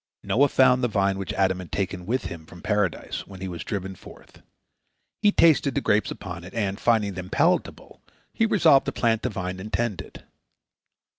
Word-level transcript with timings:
Noah 0.23 0.47
found 0.47 0.83
the 0.83 0.87
vine 0.87 1.19
which 1.19 1.31
Adam 1.33 1.59
had 1.59 1.71
taken 1.71 2.07
with 2.07 2.25
him 2.25 2.47
from 2.47 2.63
Paradise, 2.63 3.27
when 3.27 3.39
he 3.39 3.47
was 3.47 3.63
driven 3.63 3.93
forth. 3.93 4.41
He 5.21 5.31
tasted 5.31 5.75
the 5.75 5.81
grapes 5.81 6.09
upon 6.09 6.43
it, 6.43 6.55
and, 6.55 6.79
finding 6.79 7.13
them 7.13 7.29
palatable, 7.29 8.01
he 8.33 8.47
resolved 8.47 8.87
to 8.87 8.91
plant 8.91 9.21
the 9.21 9.29
vine 9.29 9.59
and 9.59 9.71
tend 9.71 10.01
it. 10.01 10.23